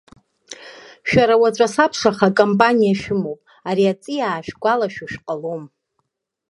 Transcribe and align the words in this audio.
Шәара 1.09 1.35
уаҵәы, 1.41 1.65
асабшаха, 1.67 2.25
акампаниа 2.29 2.99
шәымоуп, 2.99 3.41
ари 3.69 3.91
аҵиаа 3.91 4.45
шәгәалашәо 4.45 5.05
шәҟалом. 5.11 5.63